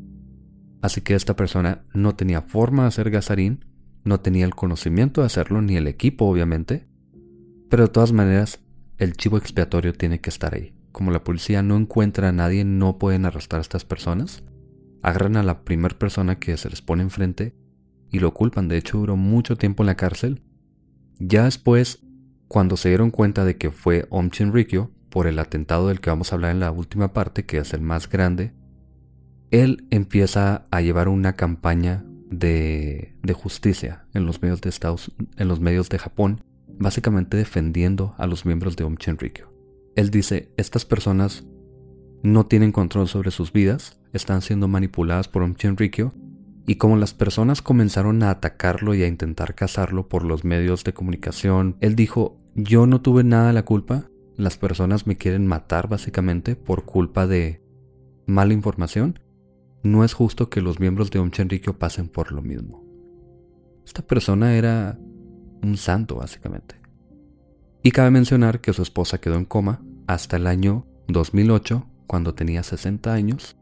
[0.83, 3.65] Así que esta persona no tenía forma de hacer gasarín,
[4.07, 6.87] no tenía el conocimiento de hacerlo, ni el equipo obviamente.
[7.69, 8.61] Pero de todas maneras,
[8.99, 10.75] el chivo expiatorio tiene que estar ahí.
[10.93, 14.45] Como la policía no encuentra a nadie, no pueden arrestar a estas personas.
[15.03, 17.55] Agarran a la primera persona que se les pone enfrente
[18.11, 18.69] y lo culpan.
[18.69, 20.43] De hecho, duró mucho tiempo en la cárcel.
[21.19, 22.01] Ya después
[22.49, 26.31] cuando se dieron cuenta de que fue Om Rikyo por el atentado del que vamos
[26.31, 28.53] a hablar en la última parte, que es el más grande,
[29.51, 35.61] él empieza a llevar una campaña de, justicia en los, medios de Estados, en los
[35.61, 36.43] medios de Japón,
[36.79, 39.53] básicamente defendiendo a los miembros de Om Rikyo.
[39.95, 41.45] Él dice, estas personas
[42.23, 46.13] no tienen control sobre sus vidas, están siendo manipuladas por Om Rikyo
[46.67, 50.93] y como las personas comenzaron a atacarlo y a intentar cazarlo por los medios de
[50.93, 55.89] comunicación, él dijo, yo no tuve nada de la culpa, las personas me quieren matar
[55.89, 57.63] básicamente por culpa de
[58.27, 59.21] mala información,
[59.83, 62.85] no es justo que los miembros de Om Chenrikyo pasen por lo mismo.
[63.85, 64.99] Esta persona era
[65.63, 66.77] un santo básicamente.
[67.83, 72.63] Y cabe mencionar que su esposa quedó en coma hasta el año 2008, cuando tenía
[72.63, 73.57] 60 años,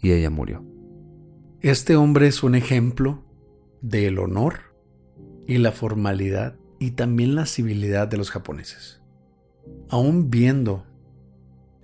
[0.00, 0.64] y ella murió.
[1.60, 3.24] Este hombre es un ejemplo
[3.80, 4.74] del honor
[5.46, 9.00] y la formalidad y también la civilidad de los japoneses.
[9.88, 10.84] Aún viendo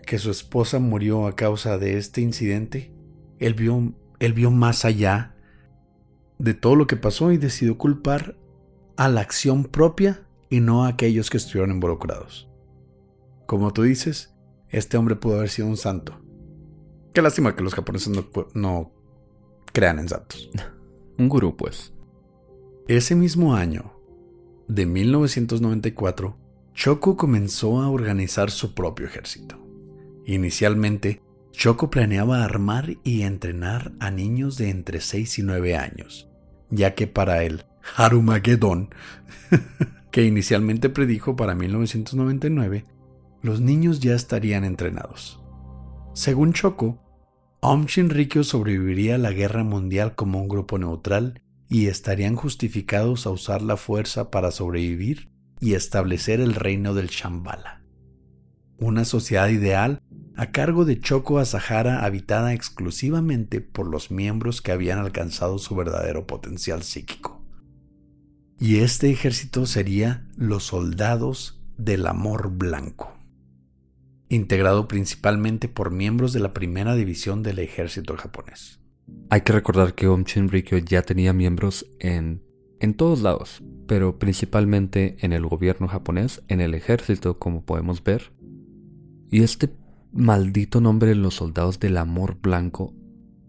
[0.04, 2.92] que su esposa murió a causa de este incidente,
[3.38, 5.35] él vio, él vio más allá
[6.38, 8.37] de todo lo que pasó y decidió culpar
[8.96, 12.48] a la acción propia y no a aquellos que estuvieron involucrados.
[13.46, 14.35] Como tú dices,
[14.68, 16.20] este hombre pudo haber sido un santo.
[17.12, 18.92] Qué lástima que los japoneses no, no
[19.72, 20.51] crean en santos.
[21.18, 21.92] Un gurú, pues.
[22.87, 23.92] Ese mismo año,
[24.68, 26.37] de 1994,
[26.74, 29.59] Choco comenzó a organizar su propio ejército.
[30.27, 31.20] Inicialmente,
[31.58, 36.30] Choco planeaba armar y entrenar a niños de entre 6 y 9 años,
[36.70, 37.64] ya que para él,
[37.96, 38.90] Harumagedón,
[40.12, 42.84] que inicialmente predijo para 1999,
[43.42, 45.42] los niños ya estarían entrenados.
[46.14, 47.02] Según Choco,
[47.58, 53.30] Om Shinrikyo sobreviviría a la guerra mundial como un grupo neutral y estarían justificados a
[53.30, 57.77] usar la fuerza para sobrevivir y establecer el reino del Shambhala.
[58.78, 60.00] Una sociedad ideal
[60.36, 66.26] a cargo de Choco Asahara habitada exclusivamente por los miembros que habían alcanzado su verdadero
[66.26, 67.42] potencial psíquico.
[68.58, 73.18] Y este ejército sería los soldados del amor blanco
[74.28, 78.80] integrado principalmente por miembros de la primera división del ejército japonés.
[79.30, 82.42] Hay que recordar que Om Shinrikyo ya tenía miembros en,
[82.80, 88.32] en todos lados, pero principalmente en el gobierno japonés, en el ejército, como podemos ver.
[89.30, 89.70] Y este
[90.12, 92.94] maldito nombre de los soldados del amor blanco,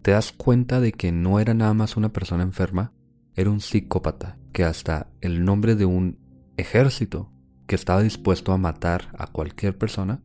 [0.02, 2.92] te das cuenta de que no era nada más una persona enferma,
[3.34, 6.18] era un psicópata, que hasta el nombre de un
[6.56, 7.30] ejército
[7.66, 10.22] que estaba dispuesto a matar a cualquier persona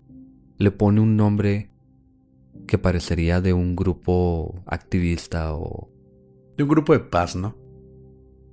[0.57, 1.69] le pone un nombre
[2.67, 5.89] que parecería de un grupo activista o...
[6.57, 7.55] De un grupo de paz, ¿no?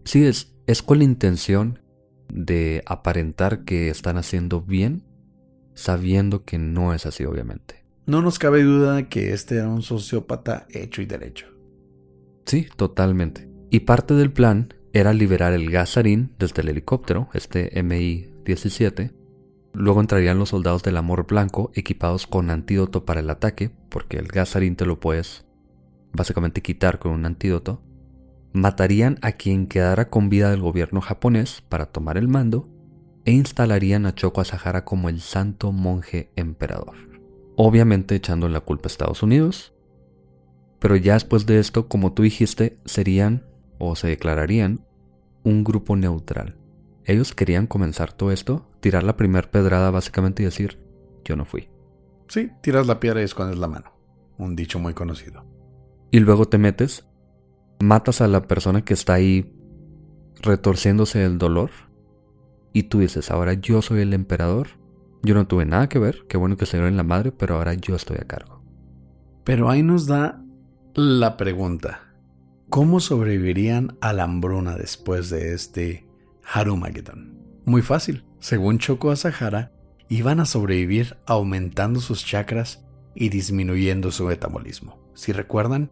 [0.05, 1.79] Sí, es, es con la intención
[2.29, 5.05] de aparentar que están haciendo bien,
[5.75, 7.85] sabiendo que no es así, obviamente.
[8.07, 11.47] No nos cabe duda de que este era un sociópata hecho y derecho.
[12.47, 13.49] Sí, totalmente.
[13.71, 19.13] Y parte del plan era liberar el gas sarín desde el helicóptero, este MI-17.
[19.73, 24.27] Luego entrarían los soldados del amor blanco equipados con antídoto para el ataque, porque el
[24.27, 25.47] gas sarín te lo puedes
[26.13, 27.83] básicamente quitar con un antídoto.
[28.53, 32.69] Matarían a quien quedara con vida del gobierno japonés para tomar el mando
[33.25, 36.97] e instalarían a Choco Asahara como el santo monje emperador.
[37.57, 39.73] Obviamente echando la culpa a Estados Unidos,
[40.79, 43.47] pero ya después de esto, como tú dijiste, serían
[43.79, 44.85] o se declararían
[45.45, 46.57] un grupo neutral.
[47.05, 50.81] Ellos querían comenzar todo esto, tirar la primera pedrada básicamente y decir,
[51.25, 51.69] yo no fui.
[52.29, 53.93] Sí, tiras la piedra y escondes la mano.
[54.39, 55.45] Un dicho muy conocido.
[56.11, 57.07] Y luego te metes,
[57.81, 59.55] matas a la persona que está ahí
[60.41, 61.71] retorciéndose del dolor
[62.73, 64.69] y tú dices, ahora yo soy el emperador,
[65.23, 67.75] yo no tuve nada que ver, qué bueno que se en la madre, pero ahora
[67.75, 68.63] yo estoy a cargo.
[69.45, 70.43] Pero ahí nos da
[70.95, 72.15] la pregunta,
[72.69, 76.07] ¿cómo sobrevivirían a la hambruna después de este
[76.53, 77.39] Harumageddon?
[77.65, 79.73] Muy fácil, según Choco Asahara,
[80.09, 84.99] iban a sobrevivir aumentando sus chakras y disminuyendo su metabolismo.
[85.15, 85.91] Si recuerdan,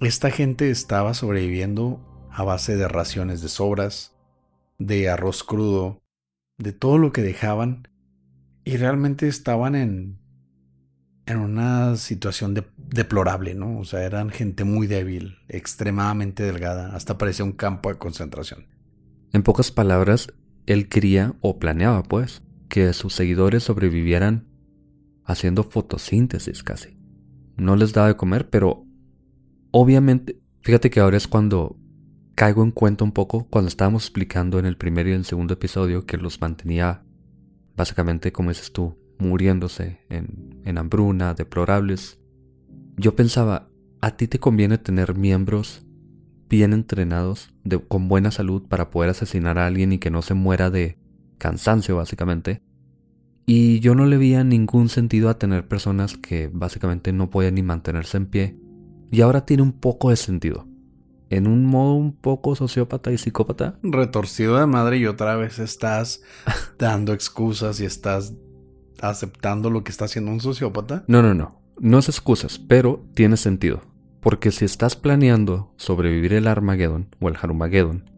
[0.00, 4.16] esta gente estaba sobreviviendo a base de raciones de sobras,
[4.78, 6.00] de arroz crudo,
[6.58, 7.88] de todo lo que dejaban
[8.64, 10.18] y realmente estaban en,
[11.26, 13.78] en una situación deplorable, ¿no?
[13.78, 18.66] O sea, eran gente muy débil, extremadamente delgada, hasta parecía un campo de concentración.
[19.32, 20.32] En pocas palabras,
[20.66, 24.46] él quería o planeaba, pues, que sus seguidores sobrevivieran
[25.24, 26.98] haciendo fotosíntesis casi.
[27.56, 28.84] No les daba de comer, pero
[29.70, 31.77] obviamente, fíjate que ahora es cuando
[32.38, 36.06] caigo en cuenta un poco cuando estábamos explicando en el primer y el segundo episodio
[36.06, 37.02] que los mantenía
[37.76, 42.20] básicamente, como dices tú, muriéndose en, en hambruna, deplorables.
[42.96, 43.70] Yo pensaba,
[44.00, 45.84] a ti te conviene tener miembros
[46.48, 47.52] bien entrenados,
[47.88, 50.96] con buena salud para poder asesinar a alguien y que no se muera de
[51.38, 52.62] cansancio, básicamente.
[53.46, 57.62] Y yo no le veía ningún sentido a tener personas que básicamente no podían ni
[57.62, 58.56] mantenerse en pie.
[59.10, 60.67] Y ahora tiene un poco de sentido
[61.30, 63.78] en un modo un poco sociópata y psicópata.
[63.82, 66.22] Retorcido de madre y otra vez estás
[66.78, 68.34] dando excusas y estás
[69.00, 71.04] aceptando lo que está haciendo un sociópata.
[71.06, 71.60] No, no, no.
[71.80, 73.82] No es excusas, pero tiene sentido.
[74.20, 78.10] Porque si estás planeando sobrevivir el Armageddon o el Harumageddon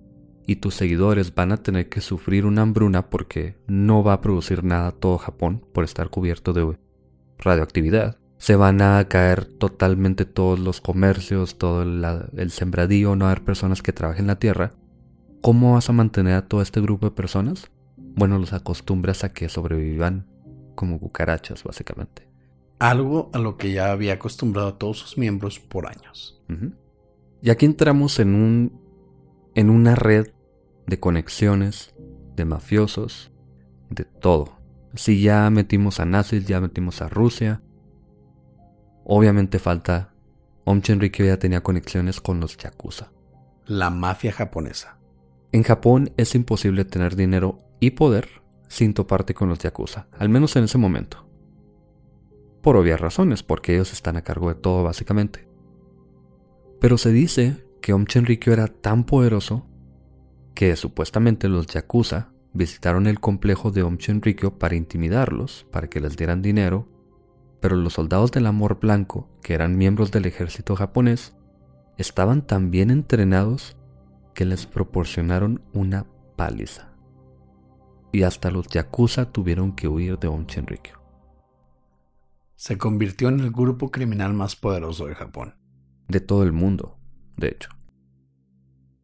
[0.46, 4.64] y tus seguidores van a tener que sufrir una hambruna porque no va a producir
[4.64, 6.78] nada todo Japón por estar cubierto de
[7.38, 13.32] radioactividad, se van a caer totalmente todos los comercios, todo el, sembradío, no va a
[13.32, 14.72] haber personas que trabajen la tierra.
[15.42, 17.70] ¿Cómo vas a mantener a todo este grupo de personas?
[17.98, 20.26] Bueno, los acostumbras a que sobrevivan
[20.74, 22.26] como cucarachas, básicamente.
[22.78, 26.42] Algo a lo que ya había acostumbrado a todos sus miembros por años.
[27.42, 28.80] Y aquí entramos en un.
[29.54, 30.28] en una red
[30.86, 31.94] de conexiones,
[32.36, 33.32] de mafiosos,
[33.90, 34.54] de todo.
[34.94, 37.60] Si ya metimos a nazis, ya metimos a Rusia,
[39.12, 40.12] Obviamente falta.
[40.62, 43.10] Om Shinrikyo ya tenía conexiones con los yakuza.
[43.66, 44.98] La mafia japonesa.
[45.50, 48.28] En Japón es imposible tener dinero y poder
[48.68, 51.26] sin toparte con los yakuza, al menos en ese momento.
[52.62, 55.48] Por obvias razones, porque ellos están a cargo de todo básicamente.
[56.80, 58.04] Pero se dice que Om
[58.46, 59.66] era tan poderoso
[60.54, 63.98] que supuestamente los yakuza visitaron el complejo de Om
[64.56, 66.99] para intimidarlos, para que les dieran dinero
[67.60, 71.36] pero los soldados del Amor Blanco, que eran miembros del ejército japonés,
[71.98, 73.76] estaban tan bien entrenados
[74.34, 76.88] que les proporcionaron una paliza.
[78.12, 80.46] Y hasta los yakuza tuvieron que huir de Om
[82.56, 85.54] Se convirtió en el grupo criminal más poderoso de Japón.
[86.08, 86.98] De todo el mundo,
[87.36, 87.70] de hecho.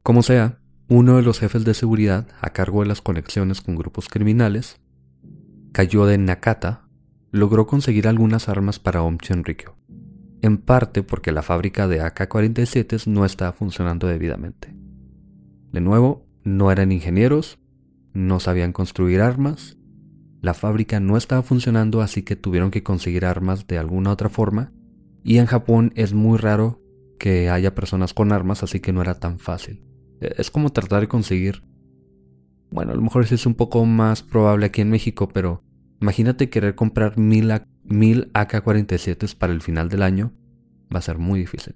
[0.02, 4.08] Como sea, uno de los jefes de seguridad a cargo de las conexiones con grupos
[4.08, 4.80] criminales
[5.72, 6.85] cayó de Nakata
[7.36, 9.18] logró conseguir algunas armas para Om
[10.42, 14.74] en parte porque la fábrica de AK-47 no estaba funcionando debidamente.
[15.72, 17.58] De nuevo, no eran ingenieros,
[18.12, 19.76] no sabían construir armas,
[20.40, 24.72] la fábrica no estaba funcionando así que tuvieron que conseguir armas de alguna otra forma,
[25.24, 26.80] y en Japón es muy raro
[27.18, 29.82] que haya personas con armas así que no era tan fácil.
[30.20, 31.64] E, es como tratar de conseguir...
[32.70, 35.62] Bueno, a lo mejor es un poco más probable aquí en México, pero
[36.00, 40.32] Imagínate querer comprar mil, AK-47 para el final del año.
[40.94, 41.74] Va a ser muy difícil.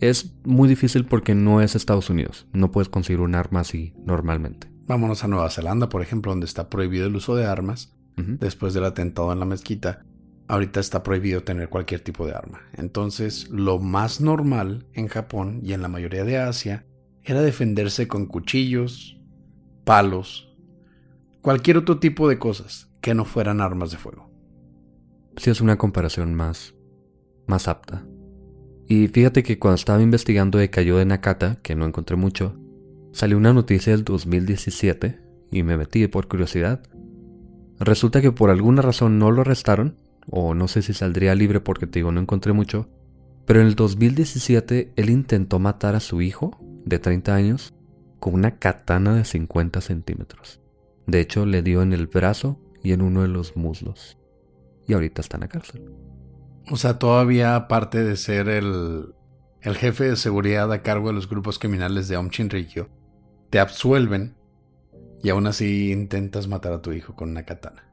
[0.00, 2.46] Es muy difícil porque no es Estados Unidos.
[2.52, 4.68] No puedes conseguir un arma así normalmente.
[4.86, 7.94] Vámonos a Nueva Zelanda, por ejemplo, donde está prohibido el uso de armas.
[8.14, 10.04] Después del atentado en la mezquita,
[10.46, 12.60] ahorita está prohibido tener cualquier tipo de arma.
[12.74, 16.84] Entonces, lo más normal en Japón y en la mayoría de Asia
[17.24, 19.18] era defenderse con cuchillos,
[19.84, 20.54] palos,
[21.40, 24.30] cualquier otro tipo de cosas que no fueran armas de fuego.
[25.36, 26.74] Sí es una comparación más,
[27.46, 28.06] más apta.
[28.88, 32.56] Y fíjate que cuando estaba investigando de Cayo de Nakata, que no encontré mucho,
[33.12, 36.82] salió una noticia del 2017 y me metí por curiosidad.
[37.78, 39.96] Resulta que por alguna razón no lo arrestaron,
[40.30, 42.88] o no sé si saldría libre porque te digo no encontré mucho,
[43.46, 47.74] pero en el 2017 él intentó matar a su hijo de 30 años
[48.20, 50.60] con una katana de 50 centímetros.
[51.06, 54.18] De hecho, le dio en el brazo y en uno de los muslos.
[54.86, 55.90] Y ahorita está en la cárcel.
[56.70, 59.14] O sea, todavía aparte de ser el,
[59.62, 62.88] el jefe de seguridad a cargo de los grupos criminales de Om Shinrikyo,
[63.50, 64.36] te absuelven
[65.22, 67.84] y aún así intentas matar a tu hijo con una katana.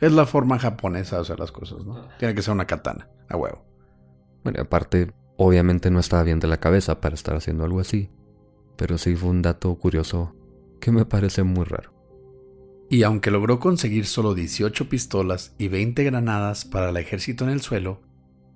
[0.00, 2.08] Es la forma japonesa de hacer las cosas, ¿no?
[2.18, 3.64] Tiene que ser una katana, a huevo.
[4.44, 8.10] Bueno, aparte, obviamente no estaba bien de la cabeza para estar haciendo algo así,
[8.76, 10.34] pero sí fue un dato curioso
[10.80, 11.92] que me parece muy raro.
[12.90, 17.60] Y aunque logró conseguir solo 18 pistolas y 20 granadas para el ejército en el
[17.60, 18.00] suelo,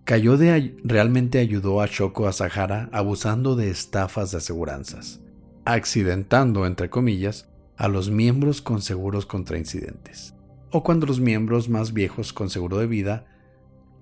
[0.07, 5.21] realmente ayudó a Shoko Asahara abusando de estafas de aseguranzas,
[5.65, 10.35] accidentando, entre comillas, a los miembros con seguros contra incidentes,
[10.71, 13.27] o cuando los miembros más viejos con seguro de vida,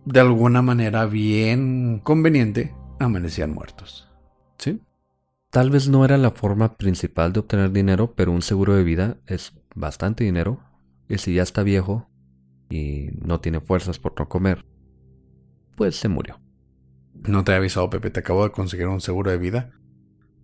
[0.05, 4.09] de alguna manera bien conveniente, amanecían muertos.
[4.59, 4.81] Sí.
[5.51, 9.18] Tal vez no era la forma principal de obtener dinero, pero un seguro de vida
[9.26, 10.61] es bastante dinero,
[11.09, 12.09] y si ya está viejo
[12.68, 14.64] y no tiene fuerzas por no comer,
[15.77, 16.41] pues se murió.
[17.14, 19.73] No te he avisado, Pepe, te acabo de conseguir un seguro de vida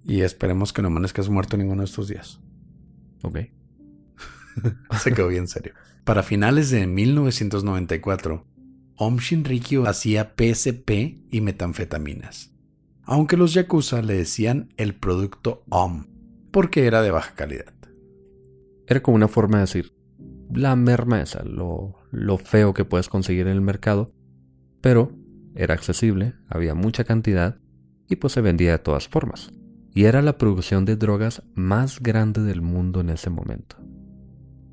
[0.04, 2.40] y esperemos que no amanezcas muerto ninguno de estos días.
[3.22, 3.38] Ok.
[5.00, 5.74] Se quedó bien serio.
[6.04, 8.46] Para finales de 1994,
[8.96, 12.54] Om Shinrikyo hacía PSP y metanfetaminas,
[13.02, 16.06] aunque los yakuza le decían el producto Om,
[16.50, 17.75] porque era de baja calidad.
[18.86, 19.92] Era como una forma de decir,
[20.52, 24.12] la merma esa, lo, lo feo que puedes conseguir en el mercado,
[24.80, 25.12] pero
[25.54, 27.56] era accesible, había mucha cantidad
[28.08, 29.52] y pues se vendía de todas formas.
[29.92, 33.76] Y era la producción de drogas más grande del mundo en ese momento.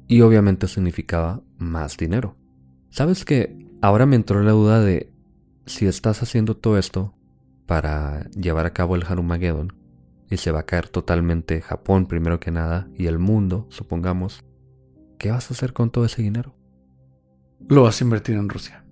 [0.07, 2.35] Y obviamente significaba más dinero.
[2.89, 5.11] ¿Sabes que ahora me entró la duda de
[5.65, 7.15] si estás haciendo todo esto
[7.65, 9.73] para llevar a cabo el Harumageddon
[10.33, 14.43] y se va a caer totalmente Japón primero que nada y el mundo, supongamos,
[15.19, 16.55] ¿qué vas a hacer con todo ese dinero?
[17.69, 18.83] Lo vas a invertir en Rusia.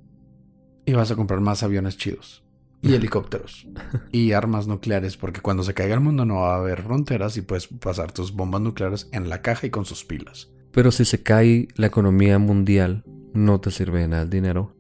[0.85, 2.43] Y vas a comprar más aviones chidos.
[2.81, 3.67] Y helicópteros.
[4.11, 7.41] y armas nucleares, porque cuando se caiga el mundo no va a haber fronteras y
[7.41, 10.51] puedes pasar tus bombas nucleares en la caja y con sus pilas.
[10.71, 14.75] Pero si se cae la economía mundial, no te sirve de nada el dinero.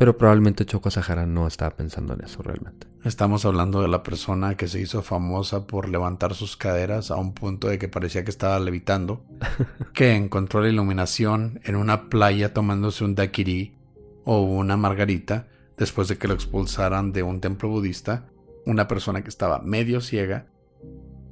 [0.00, 2.86] Pero probablemente Choco Sahara no estaba pensando en eso realmente.
[3.04, 7.34] Estamos hablando de la persona que se hizo famosa por levantar sus caderas a un
[7.34, 9.22] punto de que parecía que estaba levitando,
[9.92, 13.76] que encontró la iluminación en una playa tomándose un daiquiri
[14.24, 18.24] o una margarita después de que lo expulsaran de un templo budista,
[18.64, 20.46] una persona que estaba medio ciega,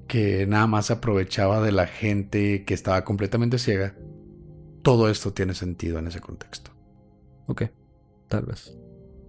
[0.09, 3.97] que nada más aprovechaba de la gente que estaba completamente ciega.
[4.83, 6.71] Todo esto tiene sentido en ese contexto.
[7.47, 7.63] Ok,
[8.29, 8.77] tal vez.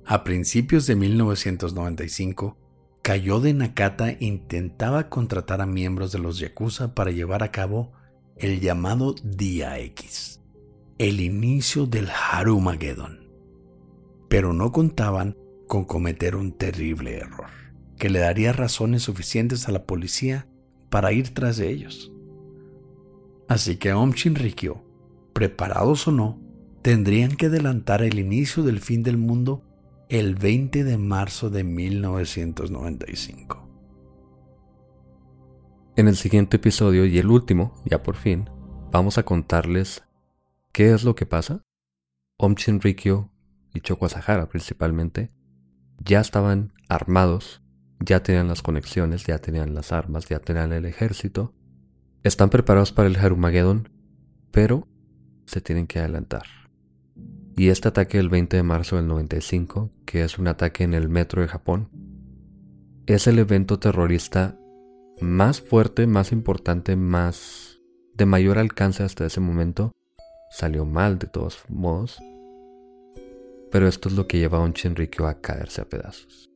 [0.06, 2.58] A principios de 1995,
[3.04, 7.91] de Nakata intentaba contratar a miembros de los Yakuza para llevar a cabo
[8.36, 10.41] el llamado Día X,
[10.97, 13.30] el inicio del Harumageddon
[14.30, 15.36] pero no contaban
[15.68, 17.50] con cometer un terrible error,
[17.97, 20.47] que le daría razones suficientes a la policía
[20.89, 22.14] para ir tras de ellos.
[23.47, 24.84] Así que Om Shinrikyo,
[25.34, 26.39] preparados o no,
[26.82, 29.63] tendrían que adelantar el inicio del fin del mundo
[30.09, 33.67] el 20 de marzo de 1995.
[35.95, 38.49] En el siguiente episodio y el último, ya por fin,
[38.91, 40.03] vamos a contarles
[40.71, 41.63] qué es lo que pasa.
[42.38, 43.30] Om Shinrikyo
[43.73, 45.32] y Choco Sahara principalmente,
[46.03, 47.61] ya estaban armados,
[47.99, 51.53] ya tenían las conexiones, ya tenían las armas, ya tenían el ejército,
[52.23, 53.89] están preparados para el Harumageddon,
[54.51, 54.88] pero
[55.45, 56.45] se tienen que adelantar.
[57.56, 61.10] Y este ataque del 20 de marzo del 95, que es un ataque en el
[61.10, 61.89] metro de Japón,
[63.06, 64.58] es el evento terrorista
[65.20, 67.82] más fuerte, más importante, más
[68.14, 69.91] de mayor alcance hasta ese momento.
[70.52, 72.20] Salió mal de todos modos,
[73.72, 76.50] pero esto es lo que lleva a un Chinrikyo a caerse a pedazos.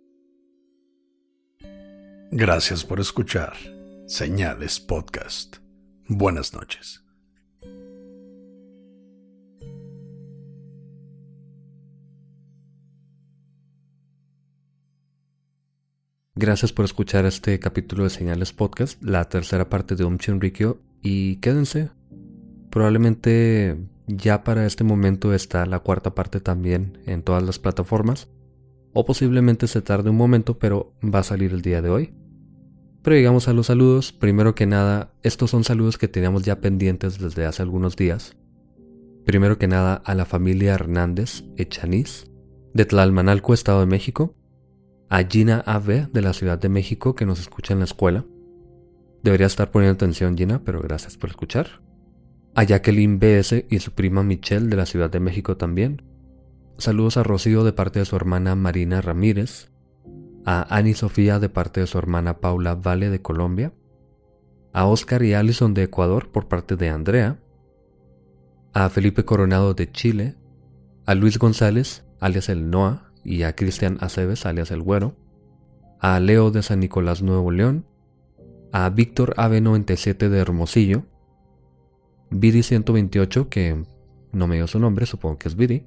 [2.32, 3.54] Gracias por escuchar
[4.08, 5.58] Señales Podcast.
[6.08, 7.03] Buenas noches.
[16.36, 21.36] Gracias por escuchar este capítulo de Señales Podcast, la tercera parte de Om Rikyo, y
[21.36, 21.92] quédense.
[22.72, 23.78] Probablemente
[24.08, 28.30] ya para este momento está la cuarta parte también en todas las plataformas,
[28.94, 32.14] o posiblemente se tarde un momento, pero va a salir el día de hoy.
[33.04, 34.12] Pero llegamos a los saludos.
[34.12, 38.36] Primero que nada, estos son saludos que teníamos ya pendientes desde hace algunos días.
[39.24, 42.32] Primero que nada, a la familia Hernández Echaniz,
[42.74, 44.34] de Tlalmanalco, Estado de México.
[45.10, 46.08] A Gina A.V.
[46.12, 48.26] de la Ciudad de México, que nos escucha en la escuela.
[49.22, 51.82] Debería estar poniendo atención, Gina, pero gracias por escuchar.
[52.56, 53.66] A Jacqueline B.S.
[53.70, 56.02] y su prima Michelle de la Ciudad de México también.
[56.78, 59.74] Saludos a Rocío de parte de su hermana Marina Ramírez
[60.46, 63.74] a Annie Sofía de parte de su hermana Paula Vale de Colombia,
[64.74, 67.40] a Oscar y Allison de Ecuador por parte de Andrea,
[68.74, 70.36] a Felipe Coronado de Chile,
[71.06, 75.16] a Luis González, alias el Noah, y a Cristian Aceves, alias el Güero,
[76.00, 77.86] a Leo de San Nicolás Nuevo León,
[78.72, 81.04] a Víctor AB97 de Hermosillo,
[82.30, 83.84] Viri 128, que
[84.32, 85.86] no me dio su nombre, supongo que es Viri,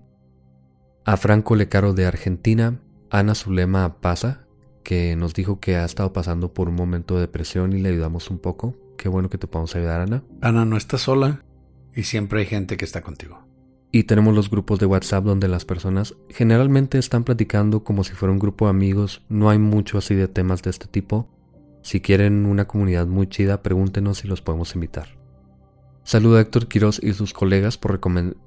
[1.05, 2.81] a Franco Lecaro de Argentina,
[3.11, 4.47] Ana Zulema Pasa,
[4.83, 8.31] que nos dijo que ha estado pasando por un momento de depresión y le ayudamos
[8.31, 8.77] un poco.
[8.97, 10.23] Qué bueno que te podamos ayudar, Ana.
[10.41, 11.43] Ana, no estás sola
[11.95, 13.46] y siempre hay gente que está contigo.
[13.93, 18.33] Y tenemos los grupos de WhatsApp donde las personas generalmente están platicando como si fuera
[18.33, 19.23] un grupo de amigos.
[19.29, 21.29] No hay mucho así de temas de este tipo.
[21.83, 25.09] Si quieren una comunidad muy chida, pregúntenos si los podemos invitar.
[26.03, 28.01] Saludo a Héctor Quiroz y sus colegas por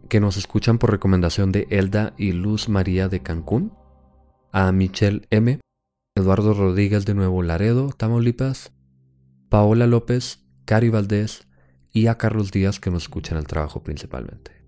[0.08, 3.74] que nos escuchan por recomendación de Elda y Luz María de Cancún.
[4.52, 5.60] A Michelle M.,
[6.16, 8.72] Eduardo Rodríguez de Nuevo Laredo, Tamaulipas,
[9.50, 11.48] Paola López, Cari Valdés
[11.92, 14.59] y a Carlos Díaz que nos escuchan el trabajo principalmente.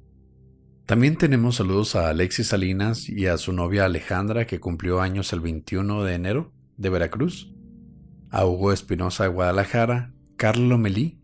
[0.86, 5.40] También tenemos saludos a Alexis Salinas y a su novia Alejandra que cumplió años el
[5.40, 7.54] 21 de enero de Veracruz,
[8.30, 11.20] a Hugo Espinosa de Guadalajara, Carlo Melí,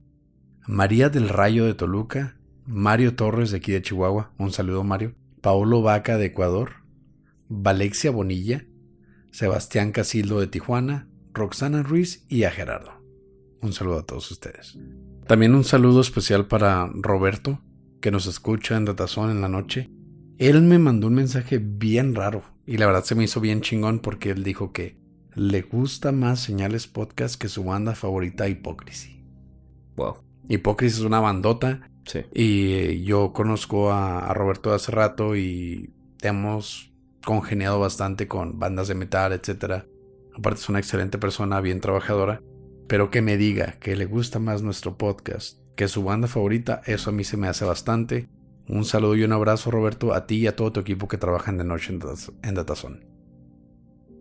[0.68, 5.82] María del Rayo de Toluca, Mario Torres de aquí de Chihuahua, un saludo Mario, Paulo
[5.82, 6.72] Vaca de Ecuador,
[7.49, 8.66] Valexia Bonilla,
[9.32, 12.91] Sebastián Casildo de Tijuana, Roxana Ruiz y a Gerardo.
[13.62, 14.78] Un saludo a todos ustedes.
[15.28, 17.62] También un saludo especial para Roberto,
[18.01, 19.89] que nos escucha en Datazón en la noche.
[20.37, 23.99] Él me mandó un mensaje bien raro y la verdad se me hizo bien chingón
[23.99, 24.97] porque él dijo que
[25.33, 29.23] le gusta más Señales Podcast que su banda favorita Hipocrisy.
[29.95, 30.17] Wow.
[30.47, 31.89] Hipocrisy es una bandota.
[32.05, 32.21] Sí.
[32.33, 36.93] Y yo conozco a, a Roberto de hace rato y hemos
[37.23, 39.85] congeniado bastante con bandas de metal, etc.
[40.35, 42.41] Aparte es una excelente persona, bien trabajadora.
[42.87, 47.11] Pero que me diga que le gusta más nuestro podcast que su banda favorita, eso
[47.11, 48.28] a mí se me hace bastante.
[48.67, 51.57] Un saludo y un abrazo, Roberto, a ti y a todo tu equipo que trabajan
[51.57, 53.05] de noche en Datazón.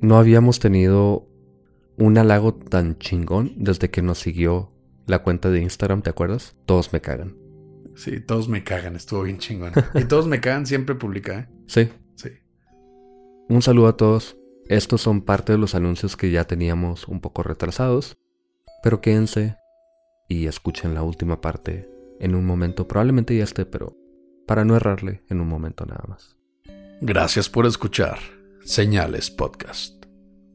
[0.01, 1.27] No habíamos tenido
[1.97, 4.71] un halago tan chingón desde que nos siguió
[5.07, 6.55] la cuenta de Instagram, ¿te acuerdas?
[6.67, 7.35] Todos me cagan.
[7.97, 9.73] Sí, todos me cagan, estuvo bien chingón.
[9.95, 11.49] y todos me cagan siempre publica, ¿eh?
[11.67, 11.89] Sí.
[12.17, 12.29] Sí.
[13.49, 14.37] Un saludo a todos.
[14.69, 18.19] Estos son parte de los anuncios que ya teníamos un poco retrasados.
[18.83, 19.57] Pero quédense
[20.29, 21.89] y escuchen la última parte
[22.21, 22.89] en un momento.
[22.89, 23.97] Probablemente ya esté, pero
[24.47, 26.37] para no errarle en un momento nada más.
[27.01, 28.19] Gracias por escuchar
[28.65, 30.07] Señales Podcast.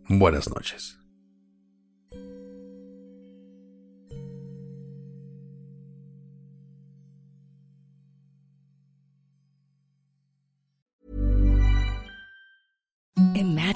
[0.07, 1.01] Buenas noches.